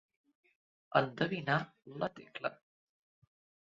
Endevinar 1.01 1.59
la 2.03 2.13
tecla. 2.19 2.55